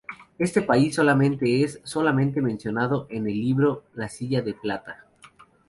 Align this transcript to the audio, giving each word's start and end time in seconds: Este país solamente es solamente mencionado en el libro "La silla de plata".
Este 0.39 0.63
país 0.63 0.95
solamente 0.95 1.63
es 1.63 1.79
solamente 1.83 2.41
mencionado 2.41 3.05
en 3.11 3.27
el 3.27 3.35
libro 3.39 3.83
"La 3.93 4.09
silla 4.09 4.41
de 4.41 4.55
plata". 4.55 5.05